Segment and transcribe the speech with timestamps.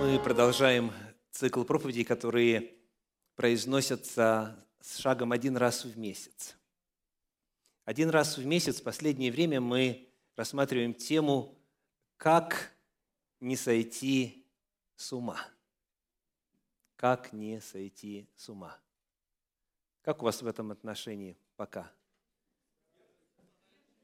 [0.00, 0.92] Мы продолжаем
[1.30, 2.74] цикл проповедей, которые
[3.36, 6.56] произносятся с шагом один раз в месяц.
[7.84, 11.54] Один раз в месяц в последнее время мы рассматриваем тему
[12.16, 12.72] «Как
[13.40, 14.46] не сойти
[14.96, 15.38] с ума».
[16.96, 18.78] Как не сойти с ума.
[20.00, 21.92] Как у вас в этом отношении пока?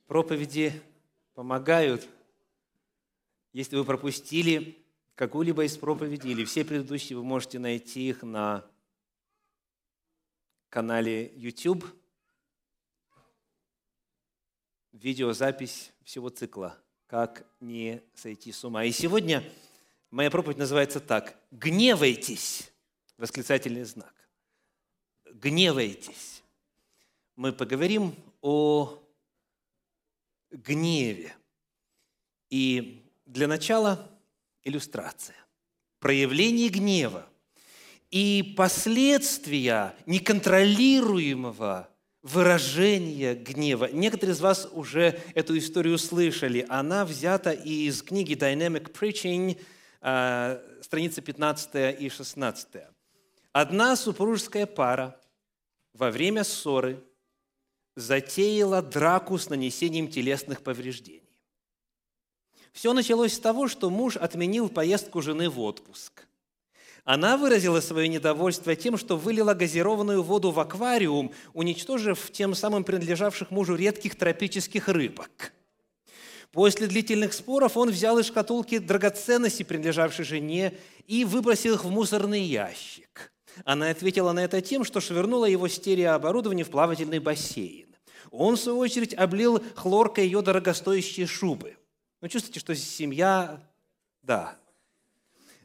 [0.07, 0.83] Проповеди
[1.33, 2.07] помогают.
[3.55, 4.86] Если вы пропустили
[5.17, 8.65] какую-либо из проповедей или все предыдущие, вы можете найти их на
[10.69, 11.85] канале YouTube.
[14.93, 18.85] Видеозапись всего цикла «Как не сойти с ума».
[18.85, 19.43] И сегодня
[20.11, 22.71] моя проповедь называется так «Гневайтесь!»
[23.17, 24.15] Восклицательный знак.
[25.25, 26.43] «Гневайтесь!»
[27.37, 29.03] Мы поговорим о
[30.51, 31.35] гневе.
[32.51, 34.11] И для начала–
[34.67, 35.37] иллюстрация.
[36.01, 37.27] Проявление гнева
[38.11, 41.89] и последствия неконтролируемого
[42.23, 43.89] выражения гнева.
[43.93, 46.67] Некоторые из вас уже эту историю слышали.
[46.69, 49.61] Она взята из книги Dynamic Preaching,
[50.01, 52.89] а, страницы 15 и 16.
[53.53, 55.19] Одна супружеская пара
[55.95, 57.03] во время ссоры
[57.95, 61.26] затеяла драку с нанесением телесных повреждений.
[62.77, 66.27] Все началось с того, что муж отменил поездку жены в отпуск.
[67.07, 73.51] Она выразила свое недовольство тем, что вылила газированную воду в аквариум, уничтожив тем самым принадлежавших
[73.51, 75.55] мужу редких тропических рыбок.
[76.53, 80.75] После длительных споров он взял из шкатулки драгоценности, принадлежавшей жене,
[81.07, 83.33] и выбросил их в мусорный ящик.
[83.65, 87.97] Она ответила на это тем, что швырнула его стереооборудование в плавательный бассейн.
[88.31, 91.75] Он, в свою очередь, облил хлоркой ее дорогостоящие шубы–
[92.27, 93.61] вы чувствуете, что семья,
[94.23, 94.57] да.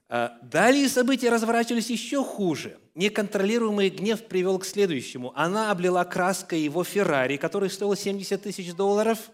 [0.07, 2.77] А, далее события разворачивались еще хуже.
[2.93, 5.33] Неконтролируемый гнев привел к следующему.
[5.35, 9.31] Она облила краской его Феррари, который стоил 70 тысяч долларов.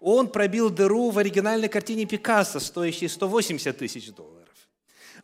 [0.00, 4.54] Он пробил дыру в оригинальной картине Пикассо, стоящей 180 тысяч долларов.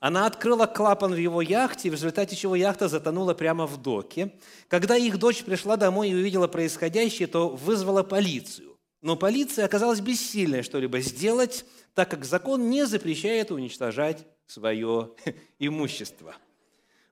[0.01, 4.35] Она открыла клапан в его яхте, в результате чего яхта затонула прямо в доке.
[4.69, 8.72] Когда их дочь пришла домой и увидела происходящее, то вызвала полицию.
[9.03, 15.13] Но полиция оказалась бессильной что-либо сделать, так как закон не запрещает уничтожать свое
[15.59, 16.37] имущество.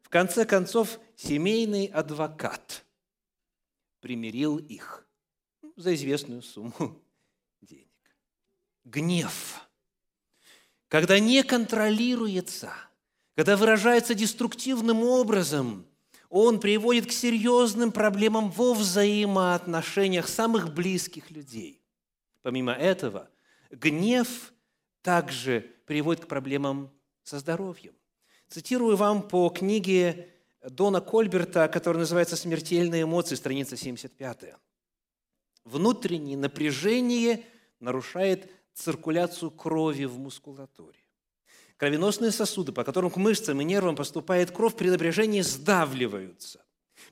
[0.01, 2.85] В конце концов, семейный адвокат
[4.01, 5.07] примирил их
[5.75, 6.97] за известную сумму
[7.61, 7.89] денег.
[8.85, 9.61] Гнев,
[10.87, 12.73] когда не контролируется,
[13.35, 15.87] когда выражается деструктивным образом,
[16.29, 21.80] он приводит к серьезным проблемам во взаимоотношениях самых близких людей.
[22.43, 23.29] Помимо этого,
[23.71, 24.53] гнев
[25.03, 26.91] также приводит к проблемам
[27.23, 27.95] со здоровьем.
[28.49, 30.29] Цитирую вам по книге
[30.63, 34.55] Дона Кольберта, которая называется «Смертельные эмоции», страница 75.
[35.65, 37.45] Внутреннее напряжение
[37.79, 40.99] нарушает циркуляцию крови в мускулатуре.
[41.77, 46.65] Кровеносные сосуды, по которым к мышцам и нервам поступает кровь, при напряжении сдавливаются.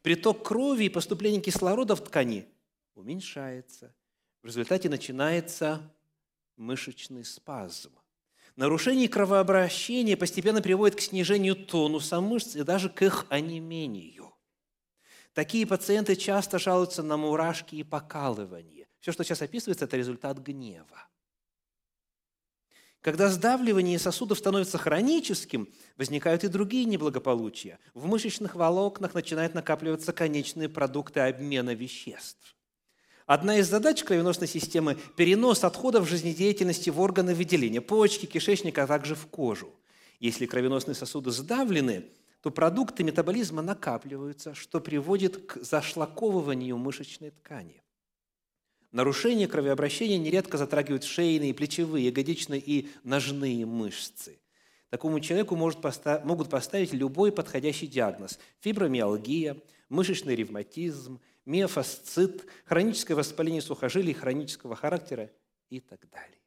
[0.03, 2.47] Приток крови и поступление кислорода в ткани
[2.95, 3.95] уменьшается.
[4.43, 5.95] В результате начинается
[6.57, 7.93] мышечный спазм.
[8.57, 14.35] Нарушение кровообращения постепенно приводит к снижению тонуса мышц и даже к их онемению.
[15.33, 18.89] Такие пациенты часто жалуются на мурашки и покалывание.
[18.99, 21.09] Все, что сейчас описывается, это результат гнева.
[23.01, 27.79] Когда сдавливание сосудов становится хроническим, возникают и другие неблагополучия.
[27.95, 32.58] В мышечных волокнах начинают накапливаться конечные продукты обмена веществ.
[33.29, 39.15] Одна из задач кровеносной системы– перенос отходов жизнедеятельности в органы выделения, почки, кишечника, а также
[39.15, 39.69] в кожу.
[40.19, 42.07] Если кровеносные сосуды сдавлены,
[42.41, 47.83] то продукты метаболизма накапливаются, что приводит к зашлаковыванию мышечной ткани.
[48.93, 54.39] Нарушение кровообращения нередко затрагивают шейные, плечевые, ягодичные и ножные мышцы.
[54.89, 59.59] Такому человеку может поста- могут поставить любой подходящий диагноз– фибромиалгия,
[59.91, 65.31] мышечный ревматизм, миофасцит, хроническое воспаление сухожилий хронического характера
[65.71, 66.39] и так далее.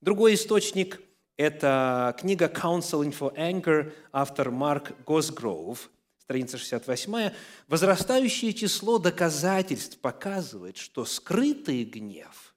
[0.00, 1.00] Другой источник–
[1.36, 7.32] это книга «Counseling for Anger» автор Марк Госгроув, страница 68.
[7.66, 12.54] Возрастающее число доказательств показывает, что скрытый гнев,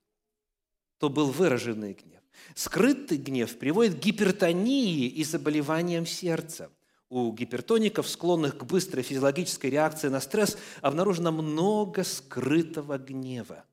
[0.99, 2.21] то был выраженный гнев,
[2.53, 6.71] скрытый гнев приводит к гипертонии и заболеваниям сердца–
[7.12, 13.66] у гипертоников, склонных к быстрой физиологической реакции на стресс, обнаружено много скрытого гнева.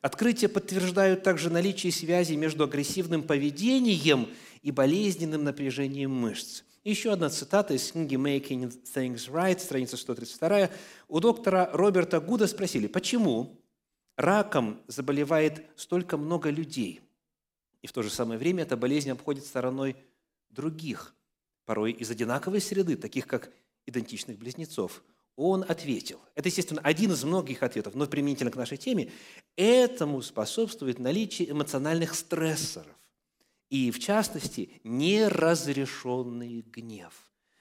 [0.00, 4.28] Открытия подтверждают также наличие связи между агрессивным поведением
[4.62, 6.62] и болезненным напряжением мышц.
[6.84, 10.70] Еще одна цитата из книги «Making Things Right», страница 132.
[11.08, 13.60] У доктора Роберта Гуда спросили, почему
[14.16, 17.02] раком заболевает столько много людей,
[17.82, 19.96] и в то же самое время эта болезнь обходит стороной
[20.48, 21.15] других,
[21.66, 23.50] порой из одинаковой среды, таких как
[23.84, 25.02] идентичных близнецов.
[25.36, 29.12] Он ответил, это, естественно, один из многих ответов, но применительно к нашей теме,
[29.56, 32.96] этому способствует наличие эмоциональных стрессоров
[33.68, 37.12] и, в частности, неразрешенный гнев.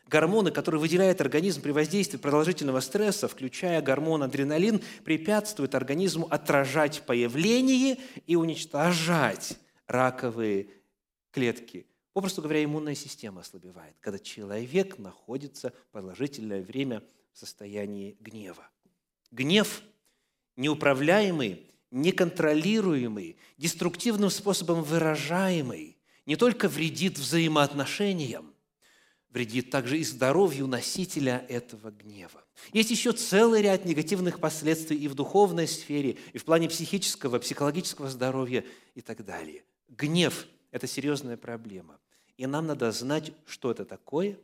[0.08, 7.98] Гормоны, которые выделяет организм при воздействии продолжительного стресса, включая гормон адреналин, препятствуют организму отражать появление
[8.28, 10.68] и уничтожать раковые
[11.32, 11.88] клетки.
[12.16, 17.04] Попросту говоря, иммунная система ослабевает, когда человек находится продолжительное время
[17.34, 18.70] в состоянии гнева.
[19.32, 19.82] Гнев
[20.56, 28.54] неуправляемый, неконтролируемый, деструктивным способом выражаемый, не только вредит взаимоотношениям,
[29.30, 32.46] вредит также и здоровью носителя этого гнева.
[32.72, 38.10] Есть еще целый ряд негативных последствий и в духовной сфере, и в плане психического, психологического
[38.10, 38.64] здоровья
[38.94, 39.66] и так далее.
[39.90, 42.00] Гнев– это серьезная проблема.
[42.38, 44.38] И нам надо знать, что это такое,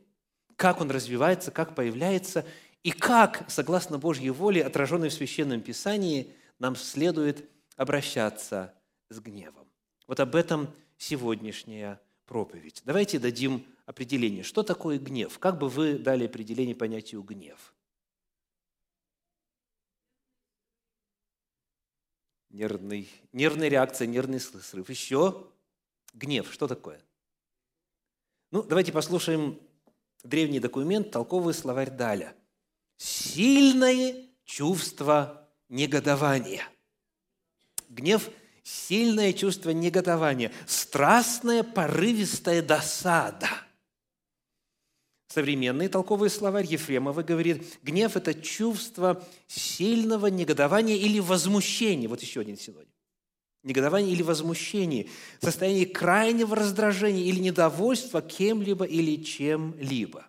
[0.56, 2.46] как он развивается, как появляется,
[2.82, 8.74] и как, согласно Божьей воле, отраженной в Священном Писании, нам следует обращаться
[9.08, 9.68] с гневом.
[10.06, 12.82] Вот об этом сегодняшняя проповедь.
[12.84, 14.42] Давайте дадим определение.
[14.42, 15.38] Что такое гнев?
[15.38, 17.74] Как бы вы дали определение понятию гнев?
[22.50, 24.88] Нервный, нервная реакция, нервный срыв.
[24.90, 25.46] Еще
[26.14, 26.52] гнев.
[26.52, 27.00] Что такое?
[28.52, 29.58] Ну, давайте послушаем
[30.22, 32.34] древний документ, толковый словарь Даля.
[32.98, 34.14] Сильное
[34.44, 36.62] чувство негодования.
[37.88, 38.28] Гнев–
[38.62, 43.48] сильное чувство негодования, страстная порывистая досада.
[45.28, 52.06] Современный толковый словарь Ефремова говорит, гнев– это чувство сильного негодования или возмущения.
[52.06, 52.91] Вот еще один синоним
[53.62, 55.08] негодование или возмущение,
[55.40, 60.26] состояние крайнего раздражения или недовольства кем-либо или чем-либо.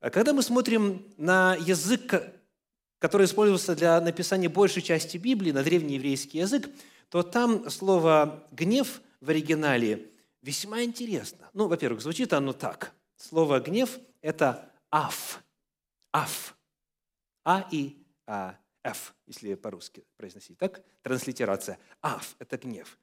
[0.00, 2.32] А когда мы смотрим на язык,
[2.98, 6.68] который использовался для написания большей части Библии, на древнееврейский язык,
[7.08, 10.10] то там слово «гнев» в оригинале
[10.42, 11.48] весьма интересно.
[11.54, 12.92] Ну, во-первых, звучит оно так.
[13.16, 15.42] Слово «гнев»– это «аф».
[16.12, 16.56] «Аф».
[17.44, 17.96] А и
[18.26, 18.56] А
[18.86, 20.84] F, если по-русски произносить, так?
[21.02, 21.78] Транслитерация.
[22.00, 22.98] Аф– это гнев.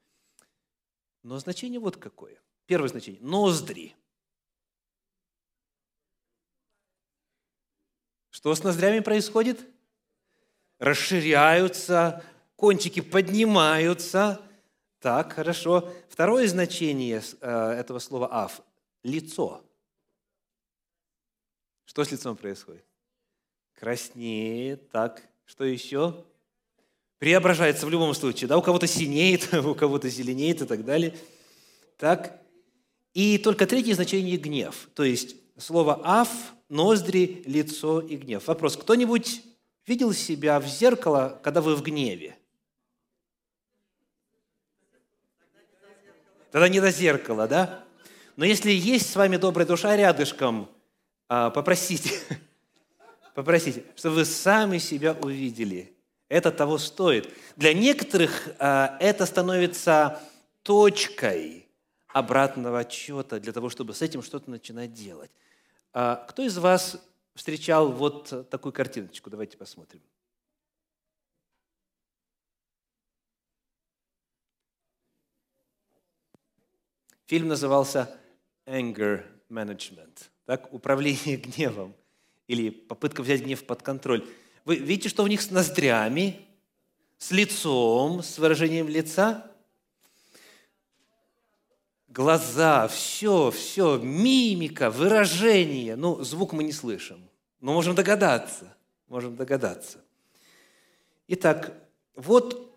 [1.22, 2.40] Но значение вот какое.
[2.64, 3.94] Первое значение– ноздри.
[8.30, 9.68] Что с ноздрями происходит?
[10.78, 12.24] Расширяются,
[12.56, 14.40] кончики поднимаются.
[15.00, 15.92] Так, хорошо.
[16.08, 18.62] Второе значение э, этого слова «аф»–
[19.02, 19.62] лицо.
[21.84, 22.86] Что с лицом происходит?
[23.74, 26.24] Краснеет, так, что еще?
[27.18, 28.48] Преображается в любом случае.
[28.48, 28.58] Да?
[28.58, 31.14] У кого-то синеет, у кого-то зеленеет и так далее.
[31.96, 32.40] Так.
[33.12, 34.88] И только третье значение– гнев.
[34.94, 36.28] То есть слово «аф»,
[36.68, 38.46] ноздри, лицо и гнев.
[38.48, 38.76] Вопрос.
[38.76, 39.42] Кто-нибудь
[39.86, 42.36] видел себя в зеркало, когда вы в гневе?
[46.50, 47.84] Тогда не до зеркала, да?
[48.36, 50.68] Но если есть с вами добрая душа рядышком,
[51.28, 52.10] а, попросите,
[53.34, 55.94] попросите, чтобы вы сами себя увидели.
[56.28, 57.32] Это того стоит.
[57.56, 60.20] Для некоторых а, это становится
[60.62, 61.68] точкой
[62.08, 65.30] обратного отчета для того, чтобы с этим что-то начинать делать.
[65.92, 66.98] А, кто из вас
[67.34, 69.28] встречал вот такую картиночку?
[69.28, 70.00] Давайте посмотрим.
[77.26, 78.10] Фильм назывался
[78.66, 81.94] «Anger Management», так, «Управление гневом»
[82.46, 84.26] или попытка взять гнев под контроль.
[84.64, 86.46] Вы видите, что у них с ноздрями,
[87.18, 89.50] с лицом, с выражением лица?
[92.08, 95.96] Глаза, все, все, мимика, выражение.
[95.96, 97.28] Ну, звук мы не слышим,
[97.60, 98.76] но можем догадаться,
[99.08, 100.04] можем догадаться.
[101.26, 101.74] Итак,
[102.14, 102.73] вот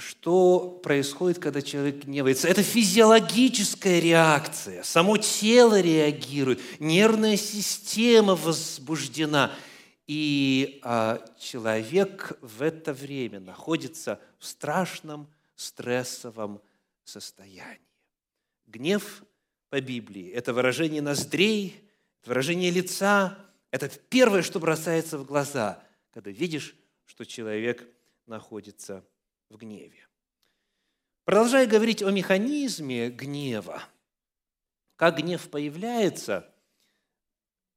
[0.00, 2.48] что происходит, когда человек гневается.
[2.48, 4.82] Это физиологическая реакция.
[4.82, 9.52] Само тело реагирует, нервная система возбуждена.
[10.06, 16.60] И а, человек в это время находится в страшном стрессовом
[17.04, 17.78] состоянии.
[18.66, 19.22] Гнев
[19.68, 21.88] по Библии– это выражение ноздрей,
[22.24, 23.38] выражение лица.
[23.70, 26.74] Это первое, что бросается в глаза, когда видишь,
[27.06, 27.86] что человек
[28.26, 29.09] находится в
[29.56, 30.06] гневе.
[31.24, 33.82] Продолжая говорить о механизме гнева,
[34.96, 36.52] как гнев появляется,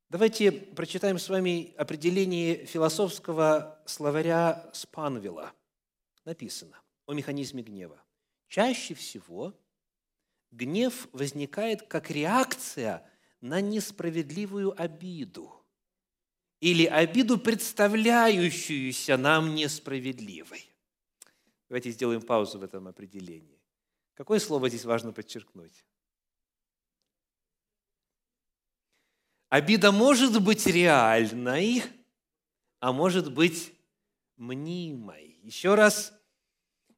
[0.09, 5.53] давайте прочитаем с вами определение философского словаря Спанвилла.
[6.25, 8.01] Написано о механизме гнева.
[8.47, 9.53] Чаще всего
[10.51, 13.09] гнев возникает как реакция
[13.41, 15.51] на несправедливую обиду
[16.59, 20.72] или обиду, представляющуюся нам несправедливой.
[21.73, 23.59] Давайте сделаем паузу в этом определении.
[24.13, 25.83] Какое слово здесь важно подчеркнуть?
[29.49, 31.81] Обида может быть реальной,
[32.79, 33.73] а может быть
[34.37, 35.39] мнимой.
[35.41, 36.13] Еще раз,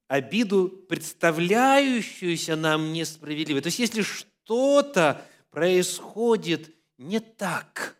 [0.10, 3.62] обиду, представляющуюся нам несправедливой.
[3.62, 7.98] То есть, если что-то происходит не так,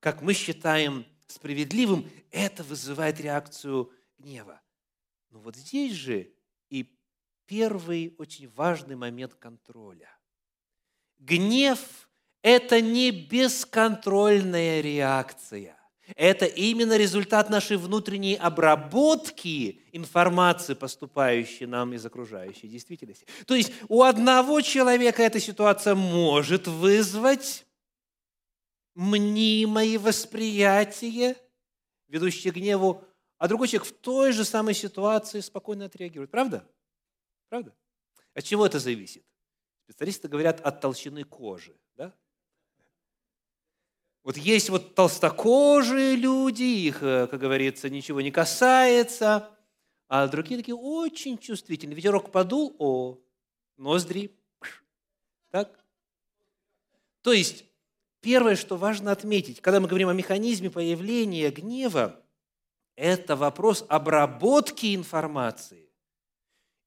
[0.00, 4.60] как мы считаем справедливым, это вызывает реакцию гнева.
[5.30, 6.32] Но вот здесь же
[6.70, 6.96] и
[7.46, 10.10] первый очень важный момент контроля.
[11.18, 12.08] Гнев–
[12.42, 15.78] это не бесконтрольная реакция.
[16.16, 23.26] Это именно результат нашей внутренней обработки информации, поступающей нам из окружающей действительности.
[23.46, 27.66] То есть у одного человека эта ситуация может вызвать
[28.94, 31.36] мнимое восприятие,
[32.08, 33.04] ведущее к гневу,
[33.38, 36.30] а другой человек в той же самой ситуации спокойно отреагирует.
[36.30, 36.68] Правда?
[37.48, 37.74] Правда?
[38.34, 39.24] От чего это зависит?
[39.84, 41.74] Специалисты говорят от толщины кожи.
[41.96, 42.12] Да?
[44.24, 49.48] Вот есть вот толстокожие люди, их, э, как говорится, ничего не касается,
[50.08, 51.96] а другие такие очень чувствительные.
[51.96, 53.18] Ветерок подул, о,
[53.76, 54.36] ноздри,
[55.50, 55.82] так?
[57.22, 57.64] То есть,
[58.20, 62.22] первое, что важно отметить, когда мы говорим о механизме появления гнева,
[62.98, 65.88] это вопрос обработки информации.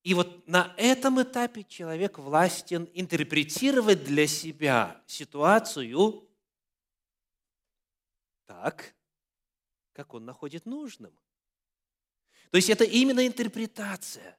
[0.04, 6.28] И вот на этом этапе человек властен интерпретировать для себя ситуацию
[8.46, 8.94] так,
[9.94, 11.14] как он находит нужным.
[12.50, 14.38] То есть это именно интерпретация.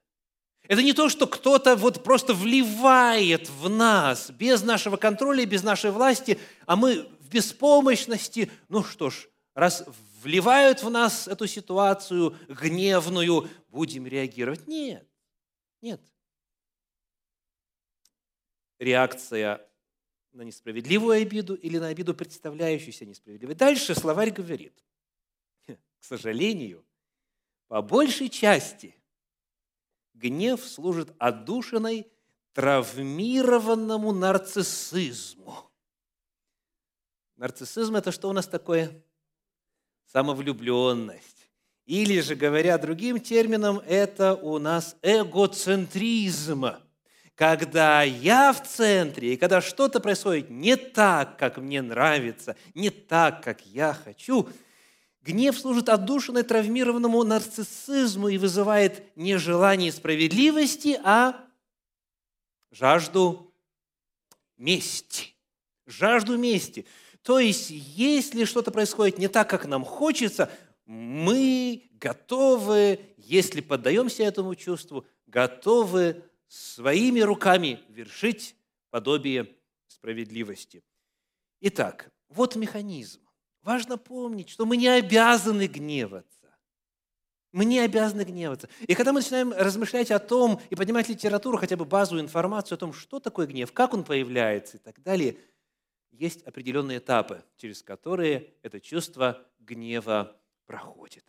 [0.65, 5.91] Это не то, что кто-то вот просто вливает в нас без нашего контроля, без нашей
[5.91, 9.85] власти, а мы в беспомощности, ну что ж, раз
[10.23, 14.67] вливают в нас эту ситуацию гневную, будем реагировать.
[14.67, 15.07] Нет,
[15.81, 16.01] нет.
[18.79, 19.67] Реакция
[20.33, 23.55] на несправедливую обиду или на обиду, представляющуюся несправедливой.
[23.55, 24.83] Дальше словарь говорит,
[25.67, 26.85] к сожалению,
[27.69, 28.97] по большей части
[30.15, 32.11] гнев служит отдушиной
[32.53, 35.71] травмированному нарциссизму.
[37.37, 39.03] Нарциссизм– это что у нас такое?
[40.13, 41.49] Самовлюбленность.
[41.87, 46.67] Или же, говоря другим термином, это у нас эгоцентризм–
[47.35, 53.43] когда я в центре, и когда что-то происходит не так, как мне нравится, не так,
[53.43, 54.49] как я хочу,
[55.23, 61.45] гнев служит отдушиной травмированному нарциссизму и вызывает не желание справедливости, а
[62.71, 63.53] жажду
[64.57, 65.35] мести.
[65.87, 66.87] Жажду мести.
[67.23, 70.51] То есть, если что-то происходит не так, как нам хочется,
[70.87, 78.57] мы готовы, если поддаемся этому чувству, готовы своими руками вершить
[78.91, 79.49] подобие
[79.87, 80.83] справедливости.
[81.61, 83.21] Итак, вот механизм.
[83.63, 86.29] Важно помнить, что мы не обязаны гневаться.
[87.53, 88.69] Мы не обязаны гневаться.
[88.81, 92.79] И когда мы начинаем размышлять о том и поднимать литературу, хотя бы базовую информацию о
[92.79, 95.37] том, что такое гнев, как он появляется и так далее,
[96.13, 101.25] есть определенные этапы, через которые это чувство гнева проходит.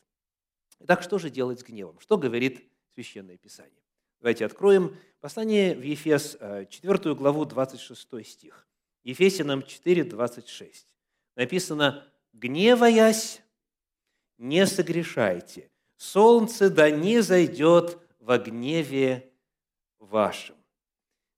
[0.79, 1.99] Итак, что же делать с гневом?
[1.99, 3.81] Что говорит Священное Писание?
[4.19, 8.67] Давайте откроем послание в Ефес, 4 э, главу, 26 стих.
[9.03, 10.87] Ефесянам 4, 26.
[11.35, 13.41] Написано, «Гневаясь,
[14.37, 19.31] не согрешайте, солнце да не зайдет во гневе
[19.99, 20.55] вашем».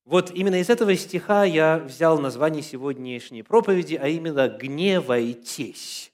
[0.05, 6.13] Вот именно из этого стиха я взял название сегодняшней проповеди, а именно «гневайтесь».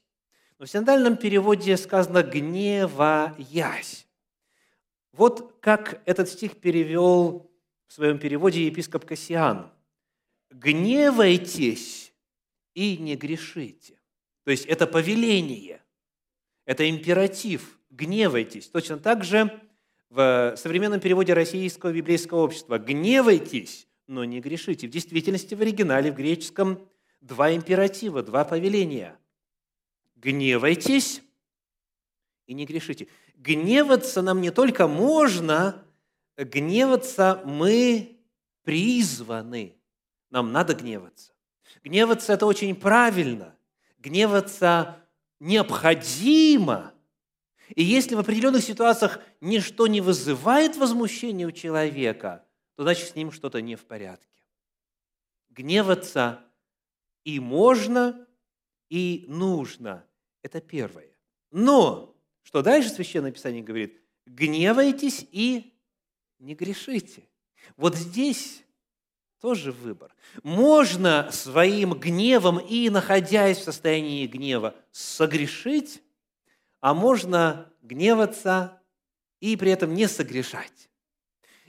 [0.58, 4.06] Но в синодальном переводе сказано «гневаясь».
[5.12, 7.50] Вот как этот стих перевел
[7.86, 9.70] в своем переводе епископ Кассиан.
[10.50, 12.14] «Гневайтесь
[12.72, 13.98] и не грешите».
[14.44, 15.82] То есть это повеление,
[16.64, 17.78] это императив.
[17.90, 18.68] Гневайтесь.
[18.68, 19.60] Точно так же
[20.12, 24.86] в современном переводе российского библейского общества «гневайтесь, но не грешите».
[24.86, 26.86] В действительности в оригинале, в греческом,
[27.22, 29.16] два императива, два повеления.
[30.16, 31.22] «Гневайтесь
[32.46, 33.08] и не грешите».
[33.36, 35.82] Гневаться нам не только можно,
[36.36, 38.18] гневаться мы
[38.64, 39.78] призваны.
[40.30, 41.32] Нам надо гневаться.
[41.82, 43.56] Гневаться– это очень правильно.
[43.98, 44.98] Гневаться
[45.40, 46.91] необходимо.
[47.74, 52.44] И если в определенных ситуациях ничто не вызывает возмущения у человека,
[52.76, 54.28] то значит с ним что-то не в порядке.
[55.50, 56.40] Гневаться
[57.24, 58.26] и можно,
[58.88, 60.04] и нужно.
[60.42, 61.10] Это первое.
[61.50, 64.00] Но, что дальше Священное Писание говорит?
[64.26, 65.74] Гневайтесь и
[66.38, 67.28] не грешите.
[67.76, 68.64] Вот здесь
[69.40, 70.14] тоже выбор.
[70.42, 76.02] Можно своим гневом и находясь в состоянии гнева согрешить,
[76.82, 78.82] а можно гневаться
[79.40, 80.90] и при этом не согрешать.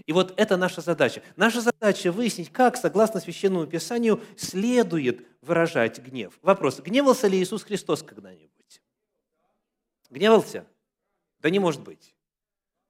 [0.06, 1.24] И вот это наша задача.
[1.38, 6.38] Наша задача выяснить, как, согласно Священному Писанию, следует выражать гнев.
[6.42, 8.82] Вопрос, гневался ли Иисус Христос когда-нибудь?
[10.10, 10.68] Гневался?
[11.40, 12.14] Да не может быть.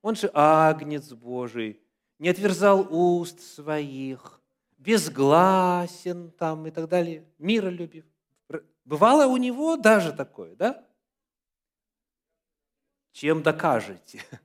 [0.01, 1.79] Он же агнец Божий,
[2.17, 4.39] не отверзал уст своих–
[4.83, 8.05] безгласен там и так далее, миролюбив.
[8.85, 10.85] Бывало у него даже такое, да?
[13.13, 14.22] Чем докажете?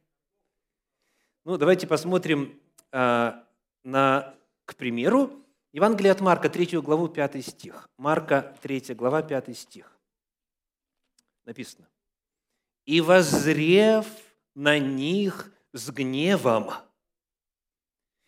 [1.45, 2.61] Ну, давайте посмотрим
[2.93, 3.33] э,
[3.83, 4.35] на,
[4.67, 5.33] к примеру,
[5.73, 7.89] Евангелие от Марка, 3 главу, 5 стих.
[7.97, 9.97] Марка, 3 глава, 5 стих.
[11.47, 11.89] Написано.
[12.85, 14.05] «И воззрев
[14.55, 16.71] на них с гневом,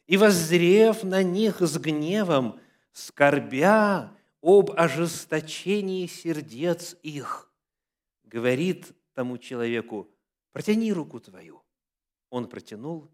[0.07, 2.59] и, воззрев на них с гневом,
[2.93, 7.53] скорбя об ожесточении сердец их,
[8.25, 10.11] говорит тому человеку,
[10.53, 11.63] протяни руку твою.
[12.31, 13.11] Он протянул,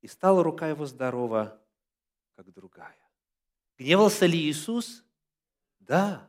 [0.00, 1.60] и стала рука его здорова,
[2.36, 2.98] как другая.
[3.78, 5.04] Гневался ли Иисус?
[5.78, 6.28] Да.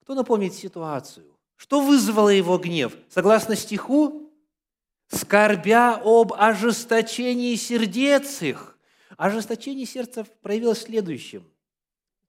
[0.00, 1.38] Кто напомнит ситуацию?
[1.56, 2.96] Что вызвало его гнев?
[3.08, 4.32] Согласно стиху,
[5.08, 8.78] скорбя об ожесточении сердец их.
[9.16, 11.48] Ожесточение сердца проявилось в следующем.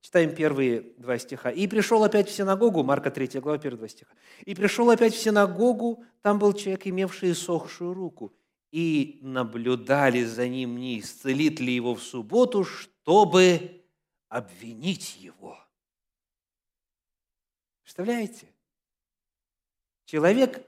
[0.05, 1.49] Читаем первые два стиха.
[1.49, 4.13] «И пришел опять в синагогу», Марка 3 глава, первые два стиха.
[4.45, 8.31] «И пришел опять в синагогу, там был человек, имевший сохшую руку,
[8.71, 13.83] и наблюдали за ним, не исцелит ли его в субботу, чтобы
[14.29, 15.57] обвинить его».
[17.81, 18.47] Представляете?
[20.05, 20.63] Человек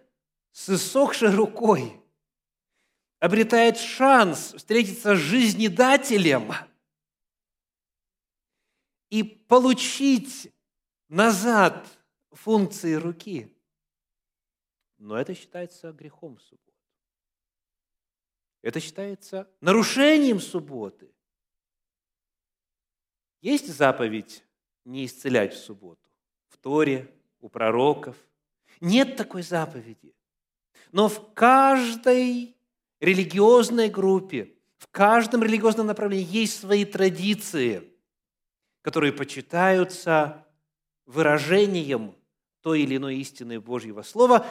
[0.51, 1.93] с иссохшей рукой–
[3.19, 6.53] обретает шанс встретиться с жизнедателем
[9.09, 10.53] и получить
[11.07, 11.87] назад
[12.31, 13.53] функции руки.
[14.97, 16.67] Но это считается грехом в субботу.
[18.61, 21.11] Это считается нарушением субботы.
[23.41, 24.43] Есть заповедь
[24.83, 26.01] не исцелять в субботу?
[26.47, 28.17] В Торе, у пророков.
[28.81, 30.13] Нет такой заповеди.
[30.91, 32.55] Но в каждой
[32.99, 37.96] религиозной группе, в каждом религиозном направлении есть свои традиции,
[38.87, 40.47] которые почитаются
[41.05, 42.15] выражением
[42.61, 44.47] той или иной истины Божьего Слова,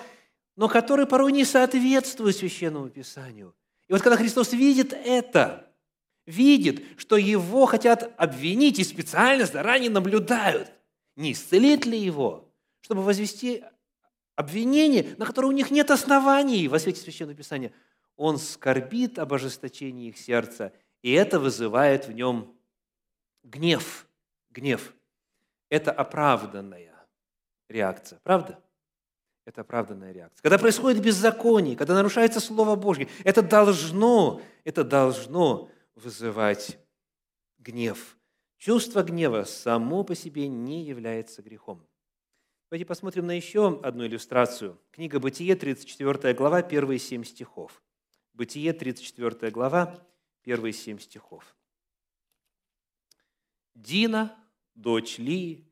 [0.56, 3.54] но которые порой не соответствуют Священному Писанию.
[3.88, 5.72] И вот когда Христос видит это,
[6.26, 10.70] видит, что его хотят обвинить и специально заранее наблюдают,
[11.16, 13.64] не исцелит ли его, чтобы возвести
[14.34, 17.72] обвинение, на которое у них нет оснований во свете Священного Писания–
[18.16, 22.54] он скорбит об ожесточении их сердца, и это вызывает в нем
[23.42, 24.05] гнев.
[24.56, 24.94] Гнев.
[25.68, 27.06] Это оправданная
[27.68, 28.58] реакция, правда?
[29.44, 30.42] Это оправданная реакция.
[30.42, 36.78] Когда происходит беззаконие, когда нарушается Слово Божье, это должно, это должно вызывать
[37.58, 38.16] гнев.
[38.56, 41.86] Чувство гнева само по себе не является грехом.
[42.70, 44.80] Давайте посмотрим на еще одну иллюстрацию.
[44.90, 47.82] Книга Бытие, 34 глава, первые семь стихов.
[48.32, 50.02] Бытие, 34 глава,
[50.42, 51.54] первые семь стихов.
[53.74, 54.36] Дина,
[54.76, 55.66] дочь Ли,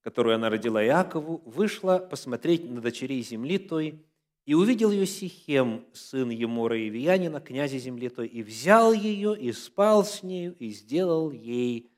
[0.00, 4.04] которую она родила Иакову, вышла посмотреть на дочерей земли той,
[4.44, 9.52] и увидел ее Сихем, сын Емора и Виянина, князя земли той, и взял ее, и
[9.52, 11.92] спал с нею, и сделал ей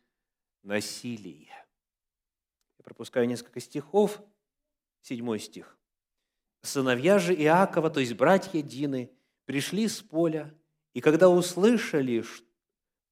[0.62, 1.48] насилие.
[2.78, 4.22] Я пропускаю несколько стихов.
[5.00, 5.76] Седьмой стих.
[6.62, 9.10] Сыновья же Иакова, то есть братья Дины–
[9.44, 10.54] пришли с поля,
[10.92, 12.24] и когда услышали,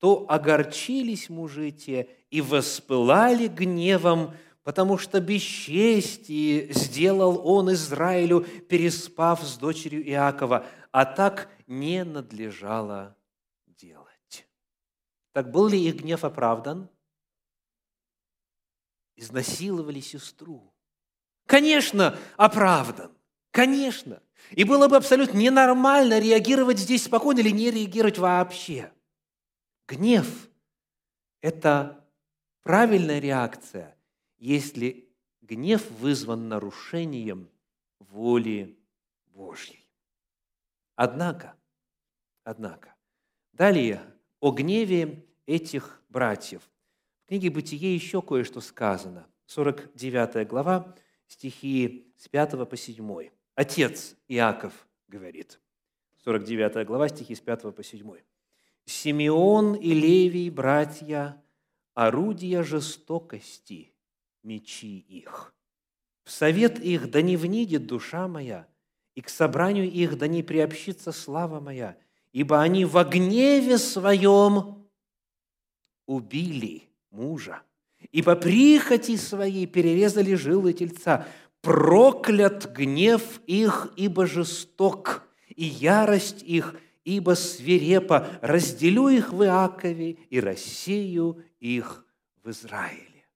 [0.02, 4.34] то огорчились мужи те и воспылали гневом,
[4.64, 13.16] потому что бесчестие сделал он Израилю, переспав с дочерью Иакова, а так не надлежало
[13.68, 14.48] делать.
[15.30, 16.88] Так был ли их гнев оправдан?
[19.14, 20.74] Изнасиловали сестру.
[21.46, 23.12] Конечно, оправдан.
[23.52, 24.20] Конечно.
[24.50, 28.90] И было бы абсолютно ненормально реагировать здесь спокойно или не реагировать вообще.
[29.88, 30.48] Гнев–
[31.40, 32.08] это
[32.62, 33.96] правильная реакция,
[34.38, 35.08] если
[35.40, 37.50] гнев вызван нарушением
[37.98, 38.78] воли
[39.26, 39.86] Божьей.
[40.94, 41.56] Однако,
[42.44, 42.94] однако,
[43.52, 44.02] далее
[44.40, 46.62] о гневе этих братьев.
[47.24, 49.26] В книге «Бытие» еще кое-что сказано.
[49.46, 50.94] 49 глава,
[51.26, 53.30] стихи с 5 по 7.
[53.54, 55.60] Отец Иаков говорит,
[56.24, 58.16] 49 глава, стихи с 5 по 7.
[58.84, 61.42] «Симеон и Левий, братья,
[61.94, 63.92] орудия жестокости,
[64.42, 65.54] мечи их.
[66.24, 68.66] В совет их да не внидит душа моя,
[69.14, 71.96] и к собранию их да не приобщится слава моя,
[72.32, 74.88] ибо они во гневе своем
[76.06, 77.62] убили мужа,
[78.10, 81.26] и по прихоти своей перерезали жилы тельца.
[81.60, 88.28] Проклят гнев их, ибо жесток, и ярость их, ибо свирепо.
[88.40, 92.06] Разделю их в Иакове и рассею их
[92.42, 93.26] в Израиле.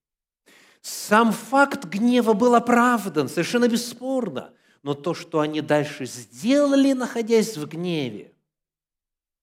[0.81, 4.55] Сам факт гнева был оправдан, совершенно бесспорно.
[4.83, 8.33] Но то, что они дальше сделали, находясь в гневе,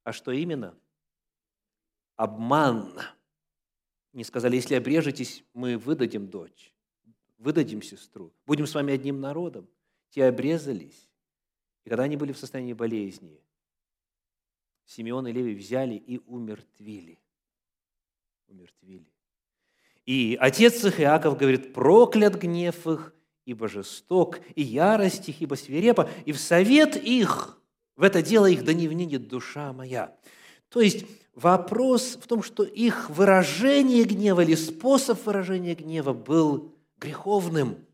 [0.04, 0.76] а что именно?
[2.16, 3.00] Обман.
[4.12, 6.74] Не сказали, если обрежетесь, мы выдадим дочь,
[7.38, 9.68] выдадим сестру, будем с вами одним народом.
[10.12, 11.10] Те обрезались.
[11.84, 13.42] И когда они были в состоянии болезни,
[14.86, 17.19] Симеон и Леви взяли и умертвили.
[18.48, 19.12] Умертвили.
[20.06, 23.13] И отец их Иаков говорит, проклят гнев их,
[23.46, 27.62] ибо жесток, и ярость их, ибо свирепа, и в совет их,
[27.96, 30.15] в это дело их да не внидит душа моя.
[30.69, 37.86] То есть вопрос в том, что их выражение гнева или способ выражения гнева был греховным.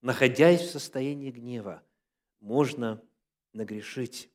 [0.00, 1.82] Находясь в состоянии гнева,
[2.40, 3.00] можно
[3.52, 4.30] нагрешить.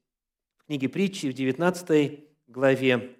[0.69, 3.17] Книге притчи в 19 главе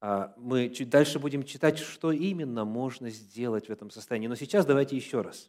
[0.00, 4.26] а, мы чуть дальше будем читать, что именно можно сделать в этом состоянии.
[4.26, 5.48] Но сейчас давайте еще раз.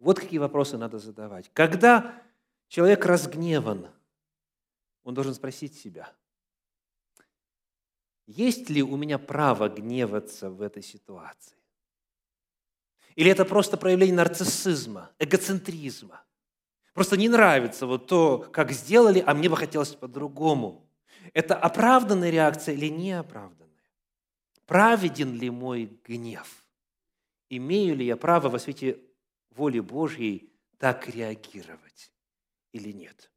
[0.00, 1.48] Вот какие вопросы надо задавать.
[1.52, 2.20] Когда
[2.66, 3.86] человек разгневан,
[5.04, 6.12] он должен спросить себя,
[8.26, 11.56] есть ли у меня право гневаться в этой ситуации?
[13.14, 16.24] Или это просто проявление нарциссизма, эгоцентризма?
[16.92, 20.86] Просто не нравится вот то, как сделали, а мне бы хотелось по-другому–
[21.32, 23.68] это оправданная реакция или неоправданная?
[24.66, 26.64] Праведен ли мой гнев?
[27.48, 29.00] Имею ли я право во свете
[29.50, 32.12] воли Божьей так реагировать
[32.72, 33.30] или нет?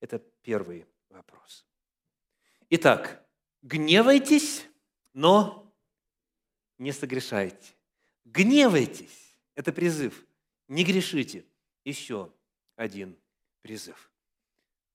[0.00, 1.66] Это первый вопрос.
[2.70, 3.24] Итак,
[3.62, 4.66] гневайтесь,
[5.12, 5.72] но
[6.78, 7.74] не согрешайте.
[8.24, 10.26] Гневайтесь– это призыв.
[10.68, 11.44] Не грешите.
[11.84, 12.32] Еще
[12.82, 13.16] один
[13.62, 14.10] призыв.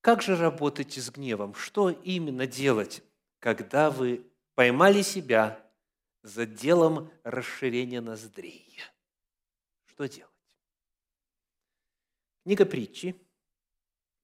[0.01, 1.53] Как же работать с гневом?
[1.53, 3.01] Что именно делать,
[3.39, 5.65] когда вы поймали себя
[6.21, 8.79] за делом расширения ноздрей?
[9.85, 10.31] Что делать?
[12.43, 13.15] Книга притчи,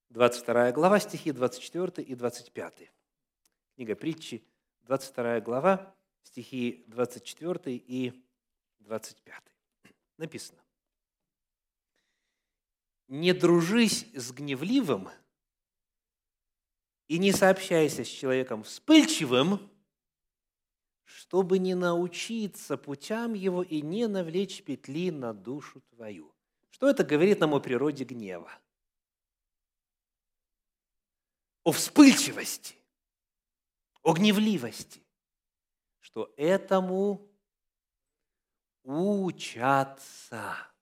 [0.09, 2.91] 22 глава, стихи 24 и 25.
[3.75, 4.45] Книга притчи,
[4.83, 8.23] 22 глава, стихи 24 и
[8.79, 9.43] 25.
[10.17, 10.62] Написано.
[13.07, 15.09] «Не дружись с гневливым–
[17.07, 19.69] и не сообщайся с человеком вспыльчивым,
[21.03, 26.33] чтобы не научиться путям его и не навлечь петли на душу твою.
[26.71, 28.51] Что это говорит нам о природе гнева?
[31.63, 32.75] О вспыльчивости,
[34.01, 35.01] о гневливости,
[35.99, 37.31] что этому
[38.83, 40.72] учатся.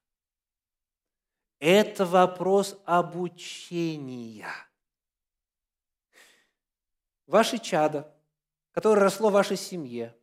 [1.62, 4.48] Это вопрос обучения–
[7.32, 8.14] ваше чадо,
[8.74, 10.16] которое росло в вашей семье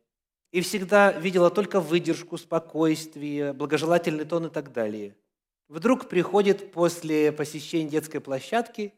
[0.51, 5.15] и всегда видело только выдержку, спокойствие, благожелательный тон и так далее,
[5.67, 8.93] вдруг приходит после посещения детской площадки,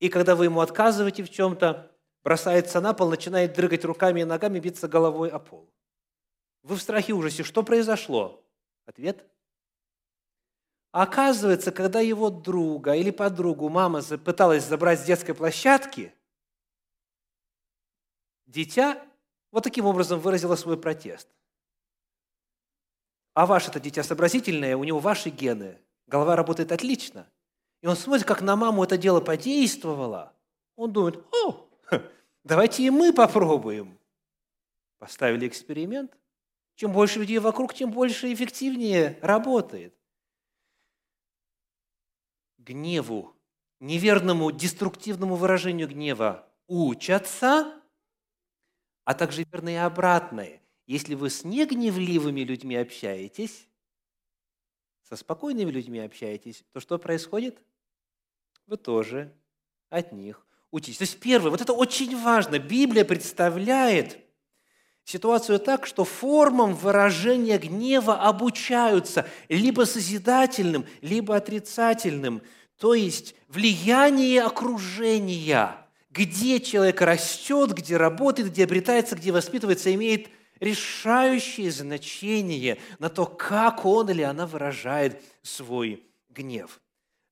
[0.00, 1.90] и когда вы ему отказываете в чем-то,
[2.22, 5.70] бросается на пол, начинает дрыгать руками и ногами, биться головой о пол.
[6.62, 7.42] Вы в страхе ужасе.
[7.42, 8.42] Что произошло?
[8.86, 9.26] Ответ.
[10.94, 16.14] Оказывается, когда его друга или подругу мама пыталась забрать с детской площадки–
[18.54, 19.02] Дитя
[19.50, 21.28] вот таким образом выразило свой протест.
[23.34, 27.28] А ваше это дитя сообразительное, у него ваши гены, голова работает отлично.
[27.82, 30.32] И он смотрит, как на маму это дело подействовало.
[30.76, 31.68] Он думает, о,
[32.44, 33.98] давайте и мы попробуем.
[34.98, 36.16] Поставили эксперимент.
[36.76, 39.96] Чем больше людей вокруг, тем больше эффективнее работает.
[42.64, 43.36] Гневу,
[43.80, 47.80] неверному, деструктивному выражению гнева учатся
[49.04, 50.60] а также верно и обратное.
[50.86, 53.68] Если вы с негневливыми людьми общаетесь,
[55.02, 57.62] со спокойными людьми общаетесь, то что происходит?
[58.66, 59.34] Вы тоже
[59.90, 60.98] от них учитесь.
[60.98, 62.58] То есть первое, вот это очень важно.
[62.58, 64.23] Библия представляет
[65.04, 72.42] ситуацию так, что формам выражения гнева обучаются либо созидательным, либо отрицательным.
[72.78, 75.76] То есть влияние окружения,
[76.10, 80.28] где человек растет, где работает, где обретается, где воспитывается, имеет
[80.60, 86.80] решающее значение на то, как он или она выражает свой гнев.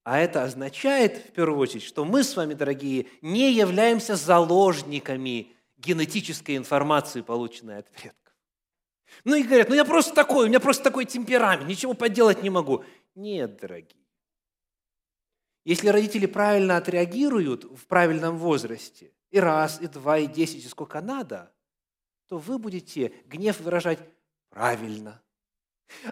[0.05, 5.53] А это означает, в первую очередь, что мы с вами, дорогие, не являемся заложниками
[5.85, 8.35] генетической информации, полученной от предков.
[9.25, 12.51] Ну и говорят, ну я просто такой, у меня просто такой темперамент, ничего поделать не
[12.51, 12.85] могу.
[13.15, 14.01] Нет, дорогие.
[15.65, 21.01] Если родители правильно отреагируют в правильном возрасте, и раз, и два, и десять, и сколько
[21.01, 21.53] надо,
[22.29, 23.99] то вы будете гнев выражать
[24.51, 25.23] правильно.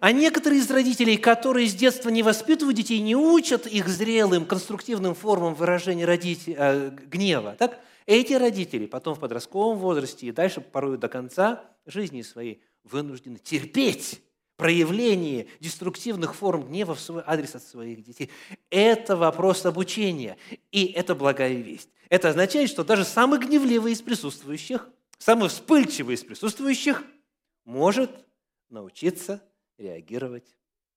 [0.01, 5.15] А некоторые из родителей, которые с детства не воспитывают детей, не учат их зрелым, конструктивным
[5.15, 10.99] формам выражения родителей, э, гнева, так, эти родители потом в подростковом возрасте и дальше порой
[10.99, 14.23] до конца жизни своей вынуждены терпеть
[14.57, 18.31] проявление деструктивных форм гнева в свой адрес от своих детей.
[18.69, 20.37] Это вопрос обучения,
[20.71, 21.89] и это благая весть.
[22.11, 27.03] Это означает, что даже самый гневливый из присутствующих, самый вспыльчивый из присутствующих
[27.65, 28.11] может
[28.69, 29.43] научиться
[29.79, 30.55] реагировать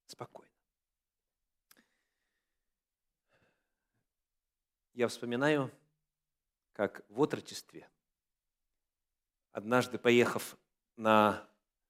[0.08, 0.52] спокойно.
[4.94, 5.72] Я вспоминаю,
[6.74, 7.90] как в отрочестве,
[9.52, 10.58] однажды поехав
[10.96, 11.48] на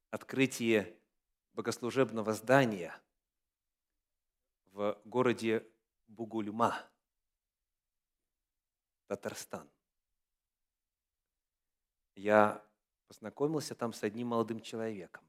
[0.10, 0.98] открытие
[1.54, 2.94] богослужебного здания
[4.72, 5.66] в городе
[6.08, 6.76] Бугульма,
[9.08, 9.70] Татарстан.
[12.16, 12.64] Я
[13.08, 15.24] познакомился там с одним молодым человеком.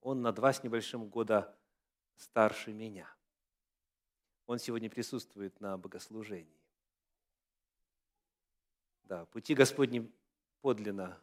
[0.00, 1.56] Он на два с небольшим года
[2.16, 3.12] старше меня.
[4.46, 6.59] Он сегодня присутствует на богослужении.
[9.10, 10.08] Да, пути Господни
[10.60, 11.20] подлинно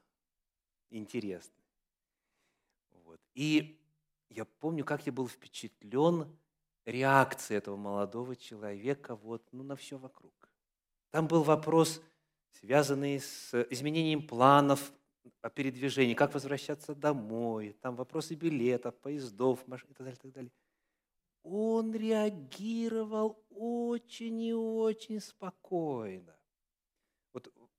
[0.90, 1.56] интересны.
[3.06, 3.22] Вот.
[3.34, 3.80] И
[4.28, 6.28] я помню, как я был впечатлен
[6.84, 10.34] реакцией этого молодого человека вот, ну, на все вокруг.
[11.12, 12.04] Там был вопрос,
[12.60, 14.92] связанный с изменением планов
[15.42, 20.32] о передвижении, как возвращаться домой, там вопросы билетов, поездов, машин и так далее, и так
[20.34, 20.52] далее.
[21.44, 26.37] Он реагировал очень и очень спокойно.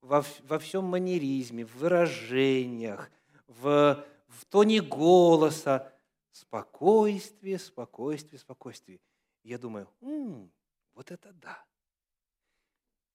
[0.01, 3.11] Во, во всем манеризме, в выражениях,
[3.47, 5.93] в, в тоне голоса–
[6.39, 9.01] Спокойствие, спокойствие, спокойствие.
[9.43, 10.53] Я думаю, м-м,
[10.95, 11.65] вот это да.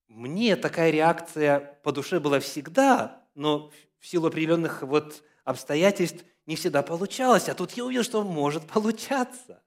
[0.10, 6.84] Мне такая реакция по душе была всегда, но в силу определенных вот обстоятельств не всегда
[6.84, 7.48] получалось.
[7.48, 9.64] А тут я увидел, что может получаться.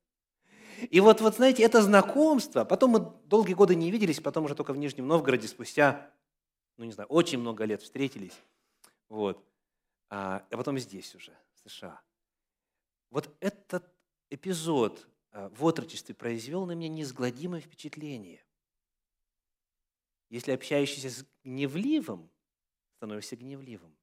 [0.90, 4.74] И вот, вот знаете, это знакомство, потом мы долгие годы не виделись, потом уже только
[4.74, 6.10] в Нижнем Новгороде спустя,
[6.76, 8.38] ну не знаю, очень много лет встретились.
[9.08, 9.44] Вот.
[10.08, 12.00] А, а потом здесь уже, в США.
[13.10, 13.84] Вот этот
[14.30, 18.44] эпизод э, в отрочестве произвел на меня неизгладимое впечатление.
[20.28, 22.30] Если общающийся с гневливым,
[22.96, 23.96] становишься гневливым.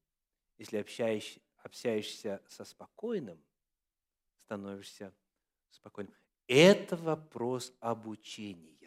[0.58, 3.44] Если общающийся, общаешься со спокойным,
[4.46, 5.14] становишься
[5.70, 6.14] спокойным.
[6.48, 8.83] Это вопрос обучения.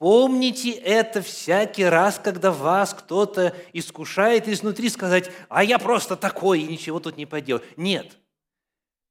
[0.00, 6.66] Помните это всякий раз, когда вас кто-то искушает изнутри сказать, а я просто такой, и
[6.66, 7.62] ничего тут не поделаю.
[7.76, 8.16] Нет,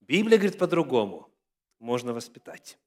[0.02, 1.30] Библия говорит по-другому.
[1.78, 2.80] Можно воспитать.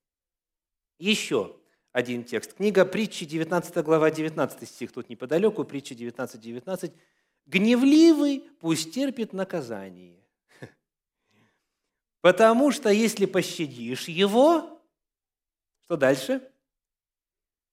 [0.99, 1.55] Еще
[1.93, 2.55] один текст.
[2.55, 6.93] Книга притчи, 19 глава, 19 стих, тут неподалеку, притча 19, 19.
[7.47, 10.19] «Гневливый пусть терпит наказание,
[12.21, 14.83] потому что если пощадишь его,
[15.85, 16.52] что дальше?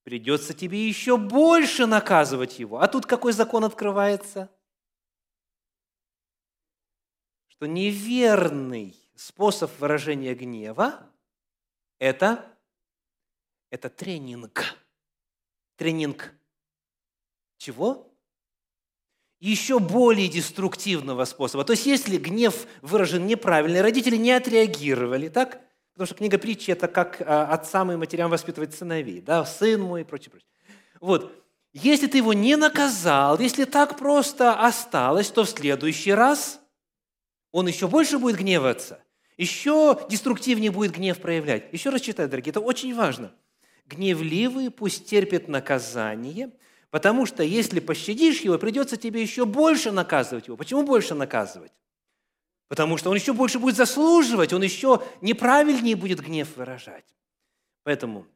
[0.04, 2.80] Придется тебе еще больше наказывать его.
[2.80, 4.50] А тут какой закон открывается?
[7.48, 11.12] Что неверный способ выражения гнева–
[12.00, 12.58] это,
[13.70, 14.76] это тренинг.
[15.76, 16.34] Тренинг
[17.58, 18.10] чего?
[19.40, 21.64] Еще более деструктивного способа.
[21.64, 25.62] То есть, если гнев выражен неправильно, родители не отреагировали, так?
[26.00, 30.02] Потому что книга притчи– это как а, отцам и матерям воспитывать сыновей, да, сын мой
[30.02, 30.48] и прочее, прочее.
[31.02, 31.34] Вот,
[31.74, 36.62] если ты его не наказал, если так просто осталось, то в следующий раз
[37.52, 39.04] он еще больше будет гневаться
[39.36, 41.72] еще деструктивнее будет гнев проявлять.
[41.74, 43.34] Еще раз читаю, дорогие, это очень важно.
[43.86, 46.52] Гневливые пусть терпят наказание,
[46.92, 50.58] Потому что если пощадишь его, придется тебе еще больше наказывать его.
[50.58, 51.72] Почему больше наказывать?
[52.70, 57.16] Потому что он еще больше будет заслуживать, он еще неправильнее будет гнев выражать.
[57.84, 58.28] Поэтому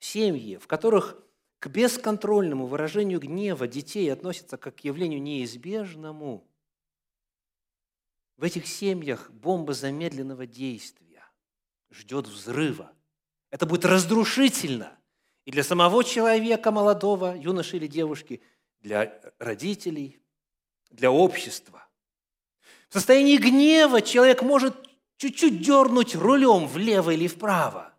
[0.00, 1.16] семьи, в которых
[1.60, 6.44] к бесконтрольному выражению гнева детей относятся как к явлению неизбежному,
[8.36, 11.24] в этих семьях бомба замедленного действия
[11.90, 12.90] ждет взрыва.
[13.50, 14.98] Это будет разрушительно
[15.44, 18.42] и для самого человека, молодого, юноши или девушки,
[18.80, 20.20] для родителей,
[20.90, 21.86] для общества.
[22.90, 24.74] В состоянии гнева человек может
[25.16, 27.94] чуть-чуть дернуть рулем влево или вправо,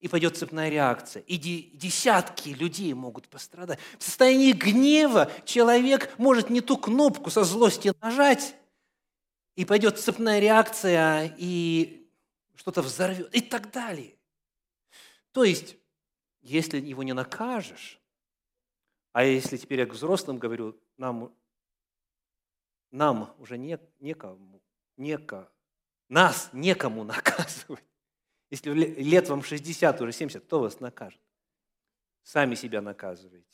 [0.00, 1.22] и пойдет цепная реакция.
[1.22, 3.78] И десятки людей могут пострадать.
[3.98, 8.54] В состоянии гнева человек может не ту кнопку со злости нажать,
[9.56, 12.06] и пойдет цепная реакция, и
[12.54, 14.16] что-то взорвет, и так далее.
[15.32, 15.76] То есть,
[16.42, 17.98] если его не накажешь,
[19.12, 21.34] а если теперь я к взрослым говорю, нам,
[22.92, 24.62] нам уже не, некому,
[24.96, 25.50] неко,
[26.08, 27.84] нас некому наказывать.
[28.50, 31.20] Если лет вам 60, уже 70, кто вас накажет?
[32.22, 33.46] Сами себя наказываете.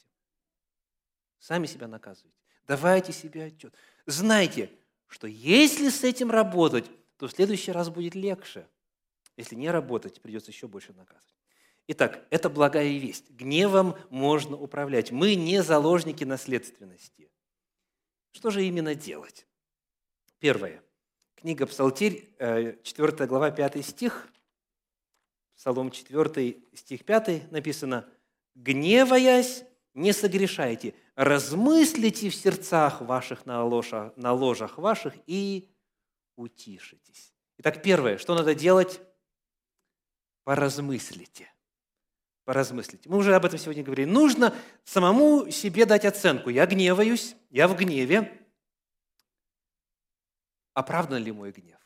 [1.39, 2.37] Сами себя наказываете.
[2.67, 3.73] Давайте себе отчет.
[4.07, 4.71] Знайте,
[5.07, 8.67] что если с этим работать, то в следующий раз будет легче.
[9.37, 11.25] Если не работать, придется еще больше наказывать.
[11.87, 13.31] Итак, это благая весть.
[13.31, 15.13] Гневом можно управлять.
[15.13, 17.31] Мы не заложники наследственности.
[18.39, 19.49] Что же именно делать?
[20.39, 20.81] Первое.
[21.35, 24.29] Книга Псалтирь, 4 э, глава, 5 стих.
[25.57, 28.09] Псалом 4, стих 5 написано
[28.55, 35.69] «Гневаясь, не согрешайте, размыслите в сердцах ваших на ложах, на ложах ваших и
[36.37, 37.35] утишитесь.
[37.57, 39.01] Итак, первое, что надо делать?
[40.45, 41.51] Поразмыслите.
[42.49, 43.11] Поразмыслите.
[43.11, 44.09] Мы уже об этом сегодня говорили.
[44.09, 46.49] Нужно самому себе дать оценку.
[46.49, 48.41] Я гневаюсь, я в гневе.
[50.73, 51.79] Оправдан ли мой гнев?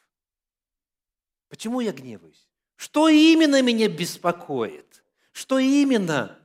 [1.48, 2.46] Почему я гневаюсь?
[2.76, 5.02] Что именно меня беспокоит?
[5.32, 6.38] Что именно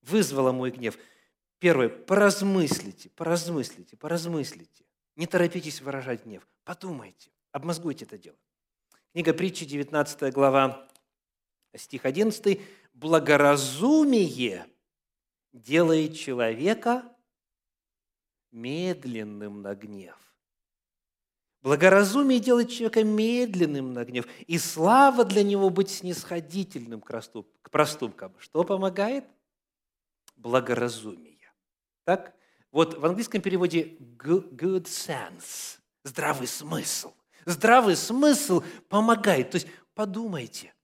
[0.00, 0.96] вызвало мой гнев?
[1.58, 4.86] Первое, поразмыслите, поразмыслите, поразмыслите.
[5.14, 6.48] Не торопитесь выражать гнев.
[6.64, 8.38] Подумайте, обмозгуйте это дело.
[9.12, 10.88] Книга притчи, 19 глава,
[11.76, 12.60] стих 11.
[12.98, 14.66] «Благоразумие
[15.52, 17.04] делает человека
[18.50, 20.16] медленным на гнев».
[21.62, 28.34] Благоразумие делает человека медленным на гнев, и слава для него быть снисходительным к проступкам.
[28.40, 29.24] Что помогает?
[30.34, 31.52] Благоразумие.
[32.02, 32.34] Так?
[32.72, 37.14] Вот в английском переводе good sense, здравый смысл.
[37.44, 39.52] Здравый смысл помогает.
[39.52, 40.74] То есть подумайте,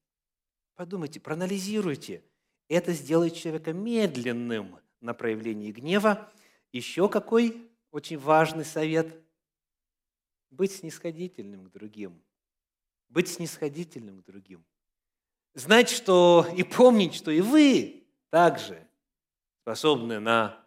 [0.75, 2.23] подумайте, проанализируйте.
[2.69, 6.31] Это сделает человека медленным на проявлении гнева.
[6.73, 9.21] Еще какой очень важный совет–
[10.51, 12.23] быть снисходительным к другим.
[13.09, 14.65] Быть снисходительным к другим.
[15.55, 18.87] Знать, что и помнить, что и вы также
[19.63, 20.61] способны на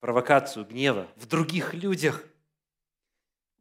[0.00, 2.24] провокацию гнева в других людях.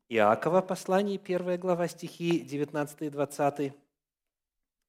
[0.10, 3.74] Иакова, послание, 1 глава, стихи 19 и 20.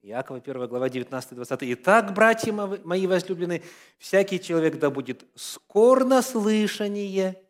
[0.07, 1.61] Иакова, 1 глава, 19 и 20.
[1.63, 3.63] «Итак, братья мои возлюбленные,
[3.97, 7.43] всякий человек да будет скор на слышание,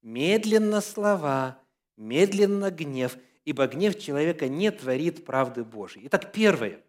[0.00, 1.58] медленно слова,
[1.98, 6.06] медленно гнев, ибо гнев человека не творит правды Божьей».
[6.06, 6.80] Итак, первое,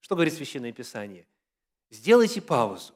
[0.00, 1.26] что говорит Священное Писание?
[1.90, 2.92] Сделайте паузу,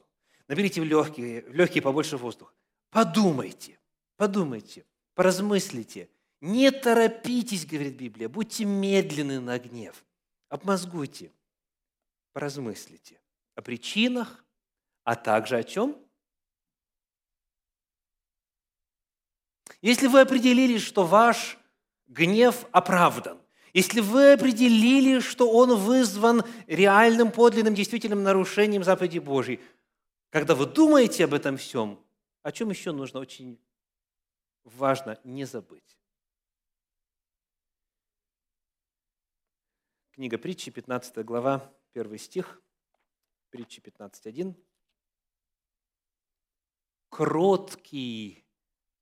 [0.47, 2.53] наберите в легкие, в легкие побольше воздуха.
[2.91, 3.79] Подумайте,
[4.15, 6.07] подумайте, поразмыслите.
[6.39, 10.05] Не торопитесь, говорит Библия, будьте медленны на гнев.
[10.49, 11.31] Обмозгуйте,
[12.33, 13.21] поразмыслите
[13.55, 14.43] о причинах,
[15.03, 15.97] а также о чем?
[19.81, 21.57] Если вы определили, что ваш
[22.07, 23.39] гнев оправдан,
[23.73, 29.59] если вы определили, что он вызван реальным, подлинным, действительным нарушением заповеди Божьей,
[30.29, 31.99] когда вы думаете об этом всем,
[32.43, 33.59] о чем еще нужно очень
[34.63, 35.97] важно не забыть?
[40.11, 42.61] Книга притчи, 15 глава, 1 стих,
[43.49, 44.55] притчи 15.1.
[47.09, 48.45] Кроткий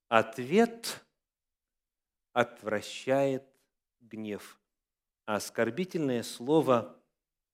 [0.08, 1.04] ответ
[2.32, 3.44] отвращает
[4.00, 4.60] гнев,
[5.24, 7.02] а оскорбительное слово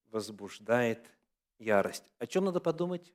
[0.06, 1.16] возбуждает
[1.58, 2.10] ярость.
[2.18, 3.14] О чем надо подумать?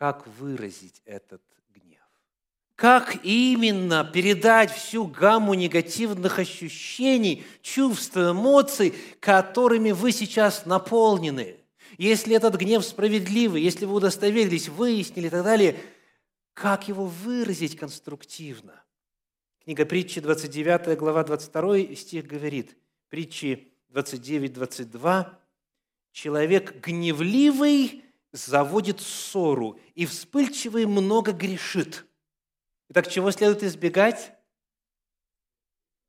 [0.00, 1.42] как выразить этот.
[2.80, 11.56] Как именно передать всю гамму негативных ощущений, чувств, эмоций, которыми вы сейчас наполнены.
[11.98, 15.76] если этот гнев справедливый, если вы удостоверились, выяснили и так далее,
[16.54, 18.82] как его выразить конструктивно?
[19.62, 22.78] Книга притчи, 29 глава, 22 стих говорит,
[23.10, 25.38] притчи 29, 22,
[26.12, 32.06] «Человек гневливый заводит ссору, и вспыльчивый много грешит».
[32.90, 34.32] Итак, чего следует избегать?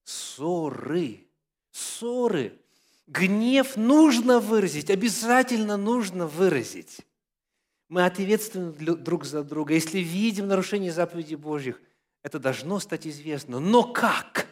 [0.03, 1.27] Ссоры.
[1.69, 2.59] Ссоры.
[3.05, 7.05] Гнев нужно выразить, обязательно нужно выразить.
[7.87, 9.75] Мы ответственны друг за друга.
[9.75, 11.79] Если видим нарушение заповедей Божьих,
[12.23, 13.59] это должно стать известно.
[13.59, 14.47] Но как?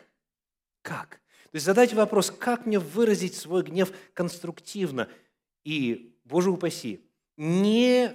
[0.84, 1.22] Как?
[1.44, 5.10] То есть задать вопрос, как мне выразить свой гнев конструктивно
[5.64, 7.04] и, Боже упаси,
[7.38, 8.14] не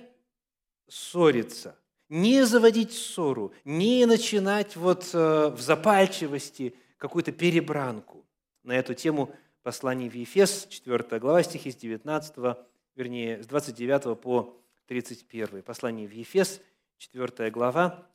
[0.89, 1.77] ссориться,
[2.15, 8.25] не заводить ссору, не начинать вот э, в запальчивости какую-то перебранку.
[8.63, 9.35] На эту тему
[9.65, 12.57] послание в Ефес, 4 глава, стихи с 19,
[12.95, 14.57] вернее, с 29 по
[14.87, 15.63] 31.
[15.63, 16.61] Послание в Ефес,
[16.99, 18.07] 4 глава,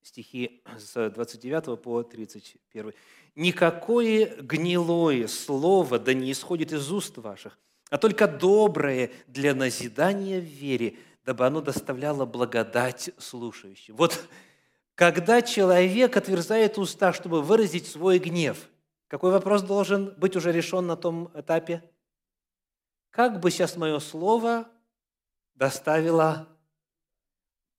[0.00, 2.94] стихи с 29 по 31.
[3.34, 7.58] «Никакое гнилое слово да не исходит из уст ваших,
[7.90, 10.96] а только доброе для назидания в вере,
[11.28, 13.94] дабы оно доставляло благодать слушающим».
[13.96, 14.18] Вот
[14.94, 18.70] когда человек отверзает уста, чтобы выразить свой гнев,
[19.08, 21.84] какой вопрос должен быть уже решен на том этапе?
[23.10, 24.70] Как бы сейчас мое слово
[25.54, 26.48] доставило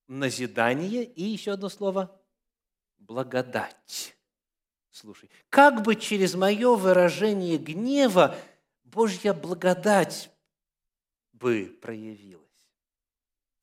[0.08, 2.16] назидание и еще одно слово–
[3.00, 4.16] благодать.
[4.92, 8.36] Слушай, как бы через мое выражение гнева
[8.84, 10.30] Божья благодать
[11.32, 12.49] бы проявилась.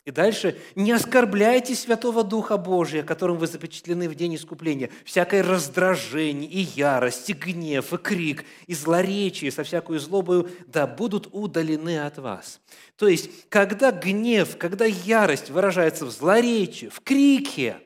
[0.06, 4.88] И дальше, не оскорбляйте Святого Духа Божия, которым вы запечатлены в день искупления.
[5.04, 11.28] Всякое раздражение, и ярость, и гнев, и крик, и злоречие со всякой злобою, да будут
[11.32, 12.60] удалены от вас.
[12.94, 17.78] То есть, когда гнев, когда ярость выражается в злоречии, в крике,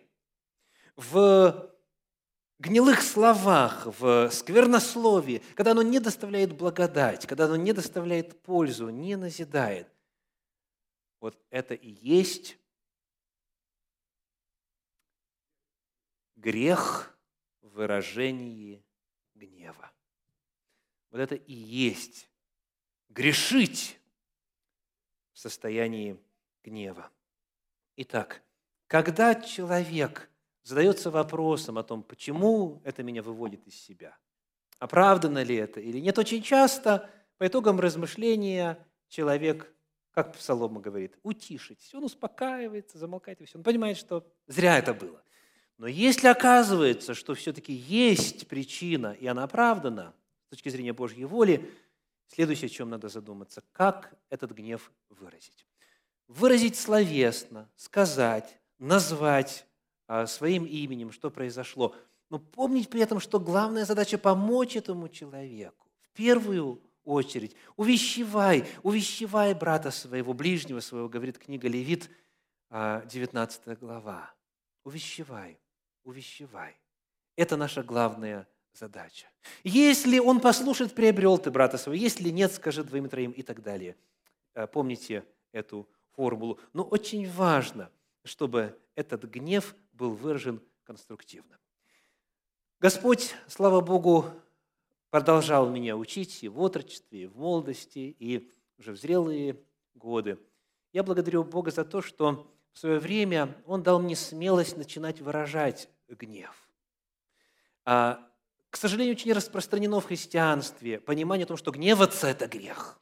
[0.98, 1.70] в
[2.58, 9.16] гнилых словах, в сквернословии, когда оно не доставляет благодать, когда оно не доставляет пользу, не
[9.16, 9.88] назидает–
[11.20, 12.58] вот это и есть
[16.36, 17.16] грех
[17.60, 18.82] в выражении
[19.34, 19.92] гнева.
[21.10, 22.28] Вот это и есть
[23.08, 24.00] грешить
[25.32, 26.18] в состоянии
[26.64, 27.10] гнева.
[27.96, 28.42] Итак,
[28.86, 30.30] когда человек
[30.62, 34.16] задается вопросом о том, почему это меня выводит из себя,
[34.78, 39.74] оправдано ли это или нет, очень часто по итогам размышления человек
[40.22, 41.90] как Псалом говорит, утишить.
[41.94, 43.56] Он успокаивается, замолкает, и все.
[43.58, 45.22] Он понимает, что зря это было.
[45.78, 50.14] Но если оказывается, что все-таки есть причина, и она оправдана
[50.46, 51.70] с точки зрения Божьей воли,
[52.26, 55.66] следующее, о чем надо задуматься, как этот гнев выразить.
[56.28, 59.66] Выразить словесно, сказать, назвать
[60.06, 61.96] а, своим именем, что произошло.
[62.28, 65.88] Но помнить при этом, что главная задача– помочь этому человеку.
[66.02, 67.57] В первую очередь.
[67.76, 72.11] Увещевай, увещевай брата своего, ближнего своего, говорит книга Левит,
[72.70, 74.34] 19 а, глава.
[74.84, 75.59] Увещевай,
[76.05, 76.76] увещевай.
[77.36, 79.26] Это наша главная задача.
[79.64, 82.01] Если он послушает, приобрел ты брата своего.
[82.01, 83.96] Если нет, скажи двоим троим и так далее.
[84.55, 86.59] А, помните эту формулу.
[86.72, 87.90] Но очень важно,
[88.24, 91.59] чтобы этот гнев был выражен конструктивно.
[92.78, 94.26] Господь, слава Богу,
[95.11, 99.61] продолжал меня учить и в отрочестве, и в молодости, и уже в зрелые
[99.94, 100.38] годы.
[100.92, 105.88] Я благодарю Бога за то, что в свое время Он дал мне смелость начинать выражать
[106.08, 106.68] гнев.
[107.84, 108.26] А,
[108.70, 113.00] к сожалению, очень распространено в христианстве понимание о том, что гневаться– это грех.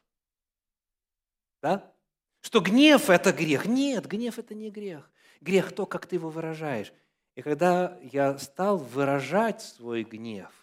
[1.61, 1.93] Да?
[2.41, 3.65] Что гнев– это грех.
[3.65, 5.09] Нет, гнев– это не грех.
[5.41, 6.91] Грех– то, как ты его выражаешь.
[7.35, 10.58] И когда я стал выражать свой гнев,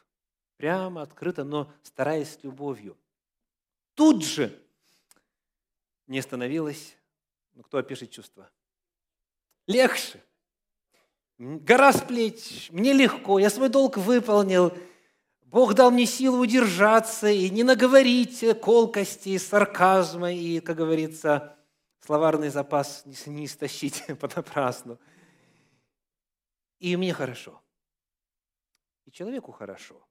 [0.57, 2.97] прямо, открыто, но стараясь с любовью.
[3.95, 4.63] Тут же
[6.07, 6.97] не становилось,
[7.55, 8.51] ну кто опишет чувство?
[9.67, 10.23] Легче.
[11.39, 14.73] Гора с плеч, мне легко, я свой долг выполнил.
[15.43, 21.57] Бог дал мне силу удержаться и не наговорить колкости, сарказма и, как говорится,
[22.01, 24.99] словарный запас не истощить понапрасну.
[26.79, 27.61] И мне хорошо.
[29.05, 30.07] И человеку хорошо.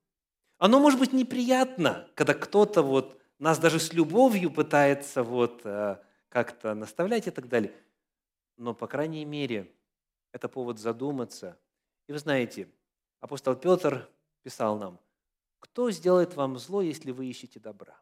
[0.57, 5.97] Оно может быть неприятно, когда кто-то вот нас даже с любовью пытается вот э,
[6.29, 7.73] как-то наставлять и так далее.
[8.57, 9.71] Но, по крайней мере,
[10.31, 11.57] это повод задуматься.
[12.07, 12.69] И вы знаете,
[13.19, 14.09] апостол Петр
[14.43, 14.99] писал нам,
[15.59, 17.97] кто сделает вам зло, если вы ищете добра?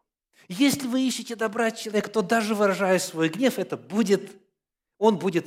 [0.48, 4.30] Если вы ищете добра человека, то даже выражая свой гнев, это будет,
[4.98, 5.46] он будет,